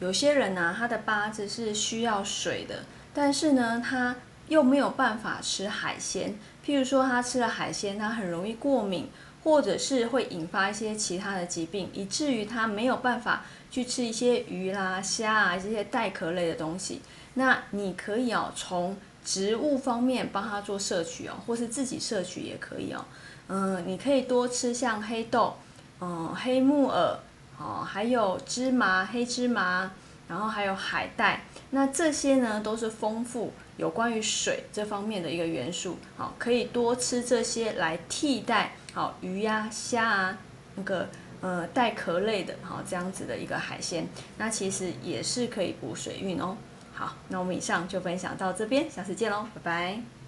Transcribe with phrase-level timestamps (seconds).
[0.00, 4.16] 有些人呢，他的八字是需要水的，但是呢，他
[4.48, 6.36] 又没有办法吃海鲜。
[6.66, 9.08] 譬如说，他吃了海鲜，他很容易过敏，
[9.42, 17.00] 或者是会引发一些其他的疾病，以至于他没有办法去吃一些鱼啦、虾啊这些带壳类的东西。
[17.34, 23.04] 那你可以哦，从植物方面帮他做摄取哦，或是自己摄取也可以哦。
[23.48, 25.56] 嗯，你可以多吃像黑豆，
[26.00, 27.18] 嗯，黑木耳，
[27.58, 29.90] 哦，还有芝麻、黑芝麻，
[30.28, 31.42] 然后还有海带。
[31.70, 33.52] 那这些呢，都是丰富。
[33.76, 40.38] 有关于水这方面的一个元素，好，可以多吃这些来替代好鱼呀、虾啊，
[40.76, 41.08] 那个
[41.40, 44.06] 呃带壳类的，好这样子的一个海鲜，
[44.38, 46.56] 那其实也是可以补水运哦。
[46.92, 50.23] 好，那我们以上就分享到这边，下次见喽，拜拜。